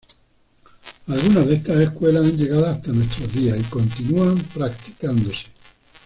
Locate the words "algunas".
1.05-1.45